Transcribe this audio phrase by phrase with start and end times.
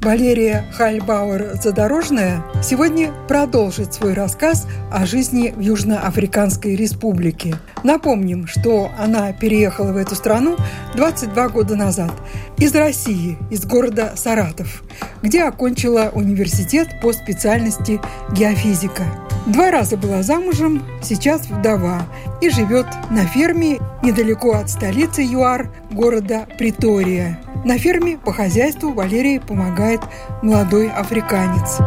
[0.00, 7.56] Валерия Хальбауэр-Задорожная сегодня продолжит свой рассказ о жизни в Южноафриканской республике.
[7.82, 10.56] Напомним, что она переехала в эту страну
[10.94, 12.12] 22 года назад
[12.58, 14.84] из России, из города Саратов,
[15.20, 18.00] где окончила университет по специальности
[18.32, 19.02] геофизика.
[19.46, 22.02] Два раза была замужем, сейчас вдова
[22.40, 27.40] и живет на ферме недалеко от столицы ЮАР, города Притория.
[27.68, 30.00] На ферме по хозяйству Валерии помогает
[30.40, 31.80] молодой африканец.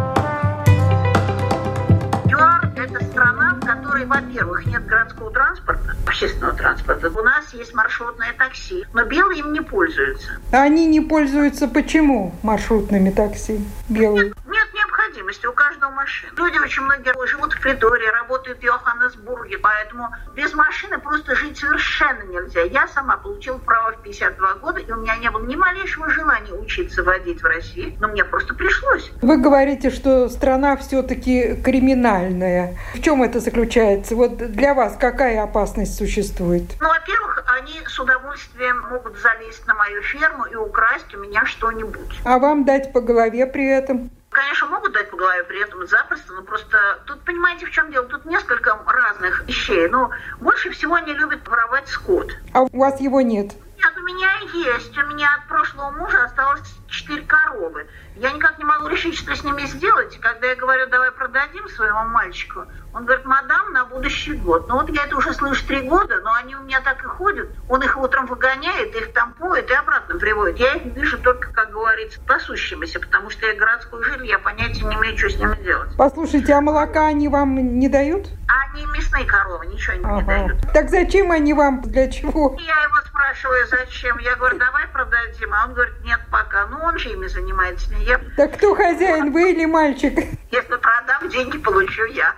[2.25, 7.09] ЮАР– это страна, в которой, во-первых, нет городского транспорта, общественного транспорта.
[7.09, 10.27] У нас есть маршрутное такси, но белые им не пользуются.
[10.51, 13.59] Они не пользуются почему маршрутными такси
[13.89, 14.33] белые?
[14.45, 14.67] Нет
[15.11, 16.31] необходимости, у каждого машины.
[16.37, 22.23] Люди очень многие живут в Притории, работают в Йоханнесбурге, поэтому без машины просто жить совершенно
[22.23, 22.61] нельзя.
[22.61, 26.53] Я сама получила право в 52 года, и у меня не было ни малейшего желания
[26.53, 29.11] учиться водить в России, но мне просто пришлось.
[29.21, 32.77] Вы говорите, что страна все-таки криминальная.
[32.95, 34.15] В чем это заключается?
[34.15, 36.63] Вот для вас какая опасность существует?
[36.79, 42.19] Ну, во-первых, они с удовольствием могут залезть на мою ферму и украсть у меня что-нибудь.
[42.23, 44.09] А вам дать по голове при этом?
[44.31, 44.67] Конечно,
[45.21, 48.05] голове при этом запросто, но просто тут понимаете, в чем дело?
[48.07, 49.87] Тут несколько разных вещей.
[49.87, 52.31] Но больше всего они любят воровать скот.
[52.53, 53.53] А у вас его нет?
[54.11, 54.97] Меня есть.
[54.97, 57.87] У меня от прошлого мужа осталось четыре коровы.
[58.17, 60.19] Я никак не могу решить, что с ними сделать.
[60.19, 64.67] Когда я говорю, давай продадим своему мальчику, он говорит, мадам, на будущий год.
[64.67, 67.49] Ну вот я это уже слышу три года, но они у меня так и ходят.
[67.69, 70.59] Он их утром выгоняет, их там поет и обратно приводит.
[70.59, 74.95] Я их вижу только, как говорится, пасущимися, потому что я городской житель, я понятия не
[74.95, 75.91] имею, что с ними делать.
[75.97, 78.27] Послушайте, а молока они вам не дают?
[78.73, 80.15] Они мясные коровы, ничего ага.
[80.15, 80.61] не дают.
[80.73, 82.55] Так зачем они вам, для чего?
[82.59, 84.17] Я его спрашиваю, зачем.
[84.19, 85.53] Я говорю, давай продадим.
[85.53, 86.67] А он говорит, нет пока.
[86.67, 87.93] Ну, он же ими занимается.
[87.95, 88.19] Я...
[88.37, 90.17] Так кто хозяин, вы или мальчик?
[90.51, 92.33] Если продам, деньги получу я.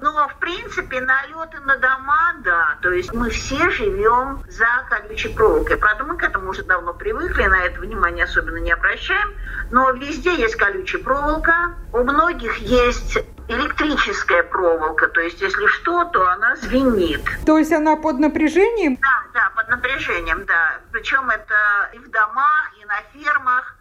[0.00, 2.78] Но, в принципе, налеты на дома, да.
[2.80, 5.76] То есть мы все живем за колючей проволокой.
[5.76, 9.34] Правда, мы к этому уже давно привыкли, на это внимание особенно не обращаем.
[9.70, 11.74] Но везде есть колючая проволока.
[11.92, 13.18] У многих есть
[13.48, 17.22] электрическая проволока, то есть если что, то она звенит.
[17.44, 18.96] То есть она под напряжением?
[18.96, 20.80] Да, да, под напряжением, да.
[20.92, 23.75] Причем это и в домах, и на фермах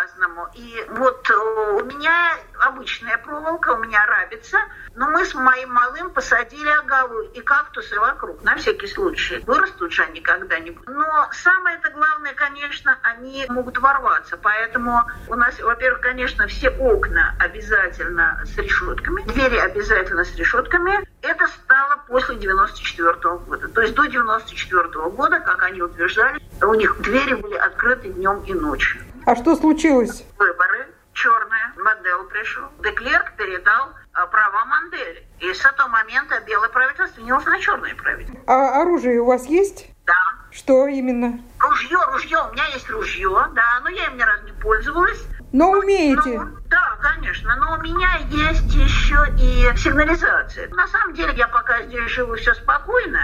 [0.00, 0.48] по-разному.
[0.54, 4.58] И вот э, у меня обычная проволока, у меня рабица,
[4.94, 9.42] но мы с моим малым посадили агаву и кактусы вокруг, на всякий случай.
[9.46, 10.86] Вырастут же они когда-нибудь.
[10.88, 14.36] Но самое это главное, конечно, они могут ворваться.
[14.36, 21.08] Поэтому у нас, во-первых, конечно, все окна обязательно с решетками, двери обязательно с решетками.
[21.22, 23.68] Это стало после 94 -го года.
[23.68, 28.42] То есть до 94 -го года, как они утверждали, у них двери были открыты днем
[28.44, 29.00] и ночью.
[29.30, 30.24] А что случилось?
[30.38, 31.72] Выборы черные.
[31.76, 32.64] Мандел пришел.
[32.82, 35.24] Деклерк передал а, права Мандели.
[35.38, 38.42] И с этого момента белое правительство не на черное правительство.
[38.48, 39.86] А оружие у вас есть?
[40.04, 40.18] Да.
[40.50, 41.38] Что именно?
[41.60, 42.38] Ружье, ружье.
[42.48, 45.24] У меня есть ружье, да, но я им ни разу не пользовалась.
[45.52, 46.40] Но умеете?
[46.40, 47.54] Ну, да, конечно.
[47.54, 50.68] Но у меня есть еще и сигнализация.
[50.70, 53.20] На самом деле я пока здесь живу все спокойно,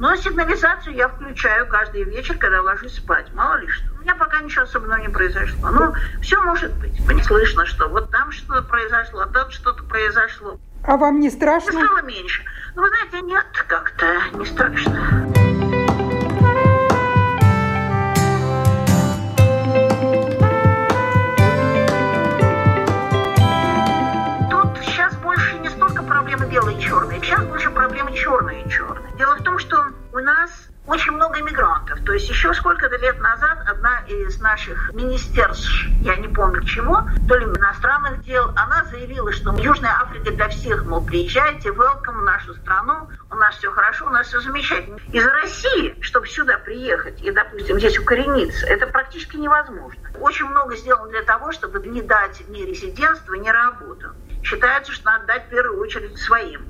[0.00, 3.32] но сигнализацию я включаю каждый вечер, когда ложусь спать.
[3.34, 3.93] Мало ли что.
[4.04, 5.70] Меня пока ничего особенного не произошло.
[5.70, 6.92] Ну, все может быть.
[7.08, 10.60] Не слышно, что вот там что-то произошло, а там что-то произошло.
[10.84, 11.72] А вам не страшно?
[11.72, 12.42] Стало меньше.
[12.74, 15.32] Ну, вы знаете, нет, как-то не страшно.
[26.54, 27.20] белые и черные.
[27.20, 29.12] Сейчас больше проблемы черные и черные.
[29.18, 29.76] Дело в том, что
[30.12, 31.83] у нас очень много иммигрантов.
[32.04, 37.36] То есть еще сколько-то лет назад одна из наших министерств, я не помню чего, то
[37.36, 42.54] ли иностранных дел, она заявила, что Южная Африка для всех, мол, приезжайте, welcome в нашу
[42.54, 44.98] страну, у нас все хорошо, у нас все замечательно.
[45.12, 50.00] Из России, чтобы сюда приехать и, допустим, здесь укорениться, это практически невозможно.
[50.20, 54.14] Очень много сделано для того, чтобы не дать ни резидентство, ни работу
[54.44, 56.66] считается, что надо дать в первую очередь своим.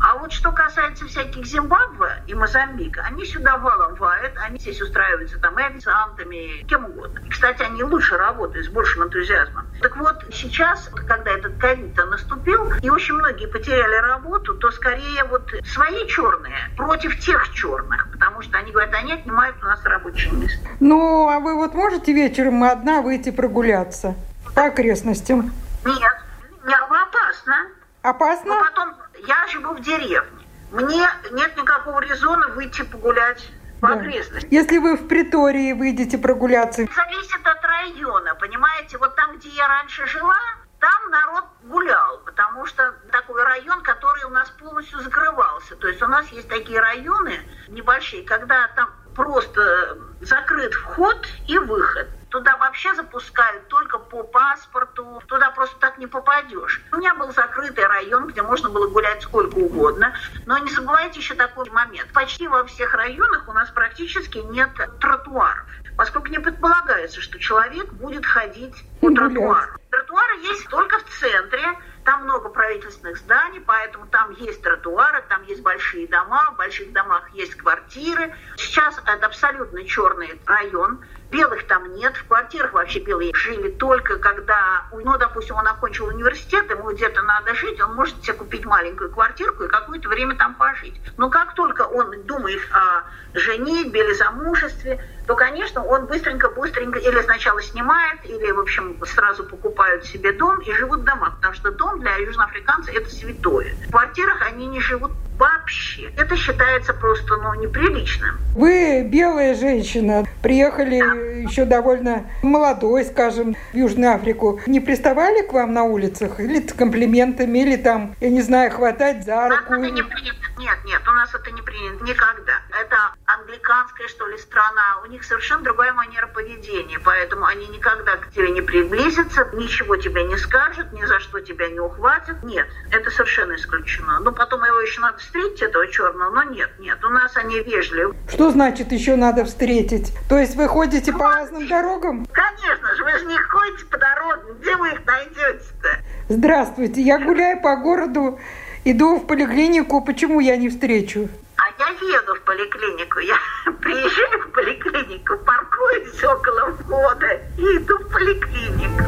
[0.00, 5.38] А вот что касается всяких Зимбабве и Мозамбика, они сюда валом валят, они здесь устраиваются
[5.38, 7.20] там и официантами, кем угодно.
[7.24, 9.66] И, кстати, они лучше работают, с большим энтузиазмом.
[9.80, 15.50] Так вот, сейчас, когда этот ковид наступил, и очень многие потеряли работу, то скорее вот
[15.64, 20.68] свои черные против тех черных, потому что они говорят, они отнимают у нас рабочие места.
[20.80, 24.14] Ну, а вы вот можете вечером одна выйти прогуляться
[24.54, 25.52] по окрестностям?
[25.84, 26.22] Нет,
[26.66, 27.68] не опасно.
[28.02, 28.54] Опасно?
[28.54, 28.94] Но потом,
[29.26, 30.44] я живу в деревне.
[30.70, 33.48] Мне нет никакого резона выйти погулять
[33.80, 33.94] по да.
[33.94, 34.50] окрестностям.
[34.50, 36.86] Если вы в притории выйдете прогуляться.
[36.94, 38.98] Зависит от района, понимаете?
[38.98, 40.36] Вот там, где я раньше жила,
[40.80, 45.76] там народ гулял, потому что такой район, который у нас полностью закрывался.
[45.76, 47.38] То есть у нас есть такие районы
[47.68, 52.08] небольшие, когда там просто закрыт вход и выход.
[52.34, 56.82] Туда вообще запускают только по паспорту, туда просто так не попадешь.
[56.90, 60.12] У меня был закрытый район, где можно было гулять сколько угодно.
[60.44, 62.12] Но не забывайте еще такой момент.
[62.12, 65.64] Почти во всех районах у нас практически нет тротуаров
[65.96, 69.78] поскольку не предполагается, что человек будет ходить по тротуару.
[69.90, 71.62] Тротуары есть только в центре,
[72.04, 77.28] там много правительственных зданий, поэтому там есть тротуары, там есть большие дома, в больших домах
[77.32, 78.34] есть квартиры.
[78.56, 84.86] Сейчас это абсолютно черный район, белых там нет, в квартирах вообще белые жили только когда,
[84.92, 89.64] ну, допустим, он окончил университет, ему где-то надо жить, он может себе купить маленькую квартирку
[89.64, 91.00] и какое-то время там пожить.
[91.16, 93.04] Но как только он думает о
[93.34, 100.04] женитьбе или замужестве, то, конечно, он быстренько-быстренько или сначала снимает, или, в общем, сразу покупают
[100.04, 103.74] себе дом и живут в домах, потому что дом для южноафриканцев это святое.
[103.86, 106.10] В квартирах они не живут вообще.
[106.16, 108.38] Это считается просто ну, неприличным.
[108.54, 111.14] Вы белая женщина, приехали да.
[111.50, 114.60] еще довольно молодой, скажем, в Южную Африку.
[114.66, 116.40] Не приставали к вам на улицах?
[116.40, 119.74] Или с комплиментами, или там, я не знаю, хватать за руку?
[119.74, 120.36] это не принято.
[120.58, 122.60] Нет, нет, у нас это не принято никогда.
[122.80, 122.96] Это
[123.44, 125.00] англиканская, что ли, страна.
[125.04, 130.24] У них совершенно другая манера поведения, поэтому они никогда к тебе не приблизятся, ничего тебе
[130.24, 132.42] не скажут, ни за что тебя не ухватят.
[132.42, 134.20] Нет, это совершенно исключено.
[134.20, 138.16] Ну, потом его еще надо встретить, этого черного, но нет, нет, у нас они вежливы.
[138.28, 140.12] Что значит еще надо встретить?
[140.28, 142.26] То есть вы ходите ну, по разным дорогам?
[142.32, 145.88] Конечно же, вы же не ходите по дорогам, где вы их найдете-то?
[146.28, 148.40] Здравствуйте, я гуляю по городу,
[148.84, 151.28] иду в поликлинику, почему я не встречу?
[151.76, 153.18] Я еду в поликлинику.
[153.18, 153.36] Я
[153.82, 159.04] приезжаю в поликлинику, паркуюсь около входа и иду в поликлинику.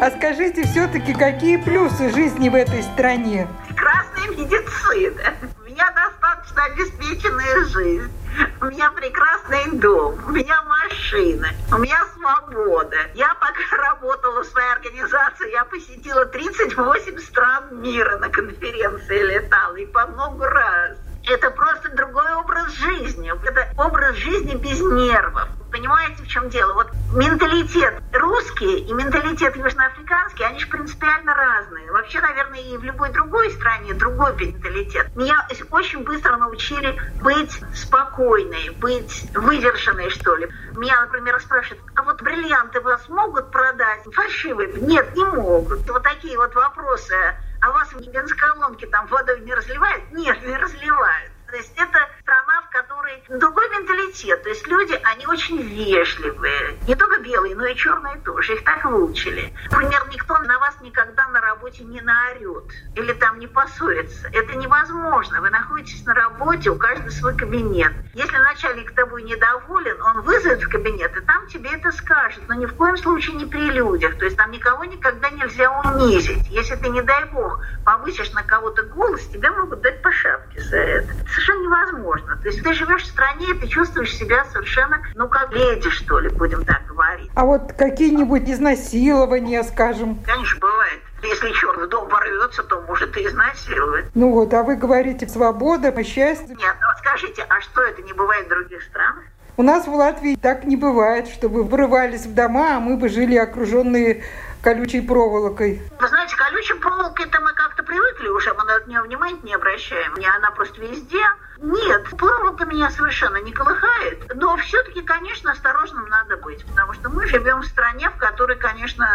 [0.00, 3.48] А скажите все-таки, какие плюсы жизни в этой стране?
[3.68, 5.34] Прекрасная медицина.
[5.58, 8.23] У меня достаточно обеспеченная жизнь.
[8.60, 12.96] У меня прекрасный дом, у меня машина, у меня свобода.
[13.14, 19.86] Я пока работала в своей организации, я посетила 38 стран мира на конференции летала и
[19.86, 20.96] по много раз.
[21.26, 23.32] Это просто другой образ жизни.
[23.48, 25.48] Это образ жизни без нервов.
[25.70, 26.74] Понимаете, в чем дело?
[26.74, 31.90] Вот менталитет русский и менталитет южноафриканский, они же принципиально разные.
[31.90, 35.16] Вообще, наверное, и в любой другой стране другой менталитет.
[35.16, 35.34] Меня
[35.70, 40.48] очень быстро научили быть спокойной, быть выдержанной, что ли.
[40.76, 44.02] Меня, например, спрашивают, а вот бриллианты вас могут продать?
[44.12, 44.74] Фальшивые?
[44.74, 45.88] Нет, не могут.
[45.90, 47.16] Вот такие вот вопросы.
[47.64, 50.12] А вас в бензоколонке там водой не разливают?
[50.12, 51.32] Нет, не разливают.
[51.48, 54.42] То есть это страна, в которой другой менталитет.
[54.42, 56.78] То есть люди, они очень вежливые.
[56.86, 58.54] Не только белые, но и черные тоже.
[58.54, 59.52] Их так выучили.
[59.70, 62.64] Например, никто на вас никогда на работе не наорет.
[62.96, 64.28] Или там не поссорится.
[64.32, 65.40] Это невозможно.
[65.40, 67.92] Вы находитесь на работе, у каждого свой кабинет.
[68.14, 72.42] Если начальник тобой недоволен, он вызовет в кабинет, и там тебе это скажет.
[72.48, 74.18] Но ни в коем случае не при людях.
[74.18, 76.48] То есть там никого никогда нельзя унизить.
[76.48, 80.76] Если ты, не дай бог, повысишь на кого-то голос, тебе могут дать по шапке за
[80.76, 82.36] это совершенно невозможно.
[82.36, 86.20] То есть ты живешь в стране, и ты чувствуешь себя совершенно, ну, как леди, что
[86.20, 87.30] ли, будем так говорить.
[87.34, 90.18] А вот какие-нибудь изнасилования, скажем?
[90.24, 91.00] Конечно, бывает.
[91.22, 94.06] Если черт в дом ворвется, то может и изнасиловать.
[94.14, 96.54] Ну вот, а вы говорите свобода, счастье.
[96.54, 99.24] Нет, ну скажите, а что это не бывает в других странах?
[99.56, 103.36] У нас в Латвии так не бывает, чтобы врывались в дома, а мы бы жили
[103.36, 104.24] окруженные
[104.64, 105.82] колючей проволокой.
[106.00, 110.14] Вы знаете, колючей проволокой-то мы как-то привыкли уже, мы на нее внимания не обращаем.
[110.16, 111.20] Не она просто везде.
[111.58, 114.34] Нет, проволока меня совершенно не колыхает.
[114.34, 119.06] Но все-таки, конечно, осторожным надо быть, потому что мы живем в стране, в которой конечно,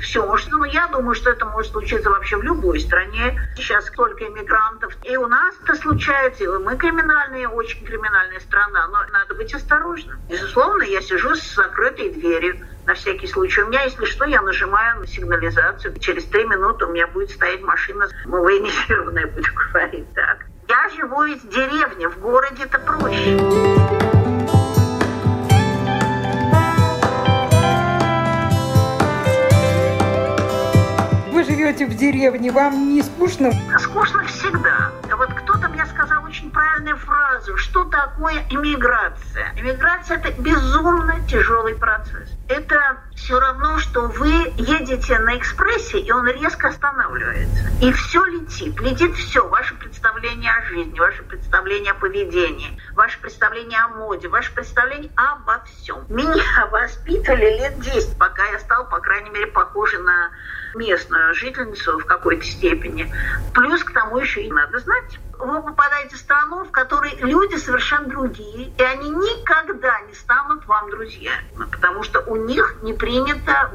[0.00, 0.50] все может.
[0.50, 3.40] Но я думаю, что это может случиться вообще в любой стране.
[3.56, 4.94] Сейчас столько иммигрантов.
[5.04, 6.44] И у нас это случается.
[6.44, 8.86] И мы криминальная, очень криминальная страна.
[8.88, 10.18] Но надо быть осторожным.
[10.28, 13.62] Безусловно, я сижу с закрытой дверью на всякий случай.
[13.62, 15.98] У меня, если что, я нажимаю на сигнализацию.
[15.98, 20.45] Через три минуты у меня будет стоять машина, ну, военизированная, буду говорить так.
[20.68, 23.36] Я живу ведь в деревне, в городе это проще.
[31.66, 33.50] живете в деревне, вам не скучно?
[33.78, 34.92] Скучно всегда.
[35.16, 39.52] Вот кто-то мне сказал очень правильную фразу, что такое иммиграция.
[39.56, 42.30] Иммиграция– это безумно тяжелый процесс.
[42.48, 47.64] Это все равно, что вы едете на экспрессе, и он резко останавливается.
[47.82, 48.80] И все летит.
[48.80, 49.48] Летит все.
[49.48, 55.60] Ваше представление о жизни, ваше представление о поведении, ваше представление о моде, ваше представление обо
[55.64, 56.04] всем.
[56.08, 60.30] Меня воспитывали лет 10, пока я стал, по крайней мере, похожа на
[60.76, 63.12] местную жительницу в какой-то степени.
[63.54, 65.18] Плюс к тому еще и надо знать.
[65.38, 70.88] Вы попадаете в страну, в которой люди совершенно другие, и они никогда не станут вам
[70.90, 73.15] друзьями, потому что у них не принято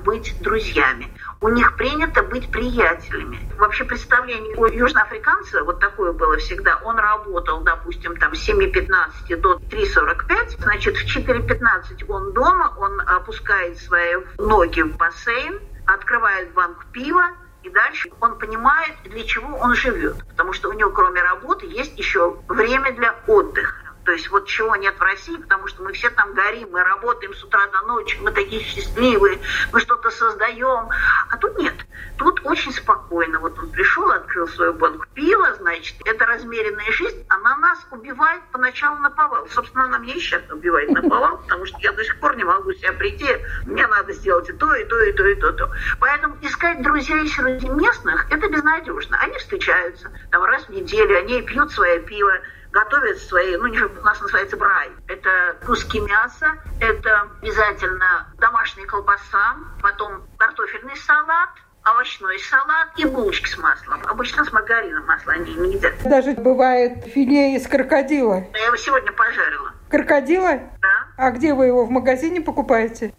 [0.04, 1.08] быть друзьями.
[1.40, 3.40] У них принято быть приятелями.
[3.58, 9.58] Вообще представление у южноафриканца, вот такое было всегда, он работал, допустим, там с 7.15 до
[9.58, 17.32] 3.45, значит, в 4.15 он дома, он опускает свои ноги в бассейн, открывает банк пива,
[17.64, 20.18] и дальше он понимает, для чего он живет.
[20.30, 23.81] Потому что у него, кроме работы, есть еще время для отдыха.
[24.06, 27.34] То есть вот чего нет в России, потому что мы все там горим, мы работаем
[27.34, 29.40] с утра до ночи, мы такие счастливые,
[29.72, 30.90] мы что-то создаем.
[31.30, 31.76] А тут нет.
[32.18, 33.40] Тут очень спокойно.
[33.40, 38.98] Вот он пришел, открыл свою банку пива, значит, это размеренная жизнь, она нас убивает поначалу
[38.98, 39.48] на повал.
[39.50, 42.44] Собственно, она меня и сейчас убивает на повал, потому что я до сих пор не
[42.44, 43.28] могу себя прийти,
[43.66, 45.72] мне надо сделать и то, и то, и то, и то, и то.
[46.00, 49.18] Поэтому искать друзей среди местных, это безнадежно.
[49.20, 52.34] Они встречаются там раз в неделю, они пьют свое пиво,
[52.72, 54.90] готовят свои, ну, у нас называется брай.
[55.08, 61.50] Это куски мяса, это обязательно домашняя колбаса, потом картофельный салат,
[61.84, 64.02] овощной салат и булочки с маслом.
[64.08, 65.94] Обычно с маргарином масло они не едят.
[66.04, 68.44] Даже бывает филе из крокодила.
[68.54, 69.72] Я его сегодня пожарила.
[69.90, 70.52] Крокодила?
[70.82, 71.08] Да.
[71.18, 73.14] А где вы его в магазине покупаете?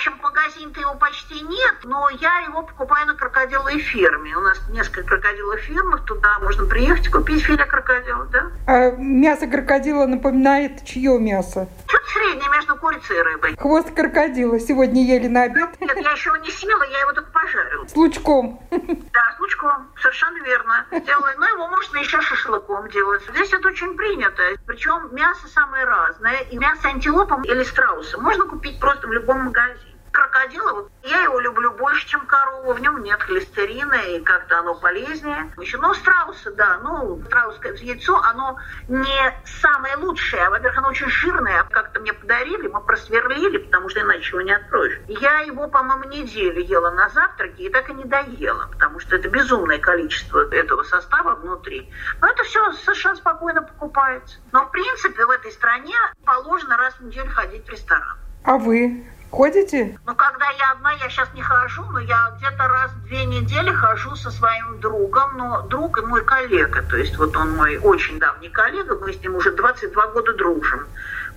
[0.00, 4.34] Общем, магазин-то его почти нет, но я его покупаю на крокодиловой ферме.
[4.34, 8.46] У нас несколько крокодиловых фермах, туда можно приехать купить филе крокодила, да?
[8.66, 11.68] А мясо крокодила напоминает чье мясо?
[11.86, 13.56] Что-то среднее между курицей и рыбой.
[13.56, 15.80] Хвост крокодила сегодня ели на обед?
[15.80, 17.86] Нет, я еще его не съела, я его только пожарила.
[17.86, 18.60] С лучком?
[18.70, 20.86] Да, с лучком, совершенно верно.
[20.92, 23.22] Сделала, но его можно еще шашлыком делать.
[23.30, 24.42] Здесь это очень принято.
[24.66, 26.40] Причем мясо самое разное.
[26.50, 31.72] И мясо антилопа или страуса можно купить просто в любом магазине крокодила, я его люблю
[31.72, 32.74] больше, чем корову.
[32.74, 35.52] В нем нет холестерина, и как-то оно полезнее.
[35.58, 38.58] Еще, но страуса, да, ну, страусское яйцо, оно
[38.88, 40.48] не самое лучшее.
[40.50, 41.64] Во-первых, оно очень жирное.
[41.70, 45.00] Как-то мне подарили, мы просверлили, потому что иначе его не откроешь.
[45.08, 49.28] Я его, по-моему, неделю ела на завтраке и так и не доела, потому что это
[49.28, 51.90] безумное количество этого состава внутри.
[52.20, 54.38] Но это все совершенно спокойно покупается.
[54.52, 58.18] Но, в принципе, в этой стране положено раз в неделю ходить в ресторан.
[58.44, 59.04] А вы?
[59.30, 59.96] Ходите?
[60.06, 63.70] Ну, когда я одна, я сейчас не хожу, но я где-то раз в две недели
[63.70, 68.18] хожу со своим другом, но друг и мой коллега, то есть вот он мой очень
[68.18, 70.86] давний коллега, мы с ним уже 22 года дружим.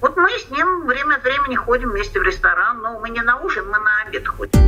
[0.02, 3.38] Вот мы с ним время от времени ходим вместе в ресторан, но мы не на
[3.38, 4.60] ужин, мы на обед ходим.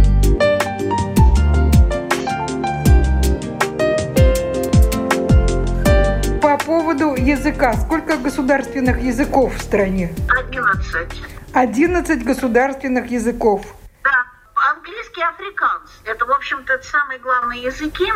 [6.42, 7.74] По поводу языка.
[7.74, 10.14] Сколько государственных языков в стране?
[10.30, 11.45] 11.
[11.56, 13.66] 11 государственных языков.
[14.04, 14.26] Да,
[14.74, 15.90] английский и африканс.
[16.04, 18.12] Это, в общем-то, самые главные языки,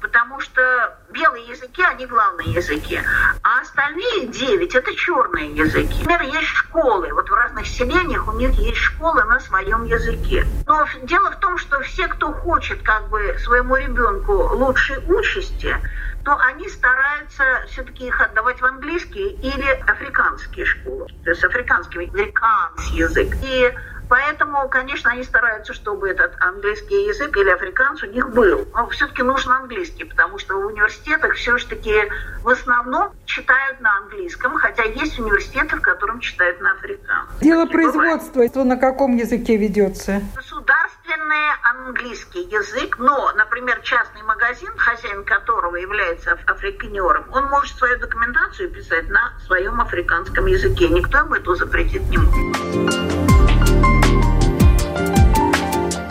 [0.00, 3.00] потому что белые языки, они главные языки.
[3.42, 6.00] А остальные девять– это черные языки.
[6.00, 7.12] Например, есть школы.
[7.12, 10.46] Вот в разных селениях у них есть школы на своем языке.
[10.66, 15.76] Но дело в том, что все, кто хочет как бы своему ребенку лучшей участи,
[16.24, 21.06] то они стараются все-таки их отдавать в английский или африканские школы.
[21.24, 23.34] То есть африканский, американский язык.
[23.42, 23.72] И
[24.08, 28.66] Поэтому, конечно, они стараются, чтобы этот английский язык или африканс у них был.
[28.72, 31.94] Но все-таки нужен английский, потому что в университетах все-таки
[32.42, 37.38] в основном читают на английском, хотя есть университеты, в котором читают на африканском.
[37.40, 40.22] Дело производства, то на каком языке ведется?
[40.34, 48.70] Государственный английский язык, но, например, частный магазин, хозяин которого является африканером, он может свою документацию
[48.70, 50.88] писать на своем африканском языке.
[50.88, 53.27] Никто ему это запретить не может.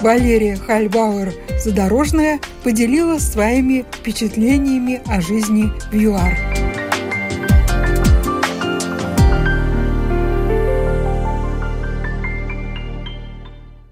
[0.08, 6.47] Валерия Хальбауэр-Задорожная поделилась своими впечатлениями о жизни в ЮАР.